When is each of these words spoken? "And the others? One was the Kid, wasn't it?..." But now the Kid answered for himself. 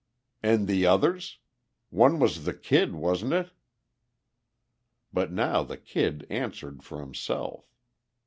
"And 0.41 0.67
the 0.67 0.87
others? 0.87 1.37
One 1.91 2.17
was 2.17 2.43
the 2.43 2.55
Kid, 2.55 2.95
wasn't 2.95 3.33
it?..." 3.33 3.51
But 5.13 5.31
now 5.31 5.61
the 5.61 5.77
Kid 5.77 6.25
answered 6.31 6.81
for 6.81 6.99
himself. 7.01 7.69